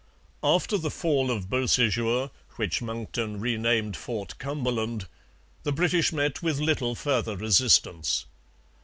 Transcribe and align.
After 0.43 0.79
the 0.79 0.89
fall 0.89 1.29
of 1.29 1.47
Beausejour, 1.47 2.31
which 2.55 2.81
Monckton 2.81 3.39
renamed 3.39 3.95
Fort 3.95 4.35
Cumberland, 4.39 5.05
the 5.61 5.71
British 5.71 6.11
met 6.11 6.41
with 6.41 6.57
little 6.59 6.95
further 6.95 7.37
resistance. 7.37 8.25